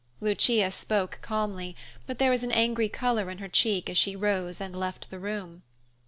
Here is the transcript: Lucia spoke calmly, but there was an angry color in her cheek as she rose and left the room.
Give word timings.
Lucia 0.19 0.71
spoke 0.71 1.19
calmly, 1.21 1.75
but 2.07 2.17
there 2.17 2.31
was 2.31 2.41
an 2.41 2.51
angry 2.53 2.89
color 2.89 3.29
in 3.29 3.37
her 3.37 3.47
cheek 3.47 3.87
as 3.87 3.99
she 3.99 4.15
rose 4.15 4.59
and 4.59 4.75
left 4.75 5.11
the 5.11 5.19
room. 5.19 5.61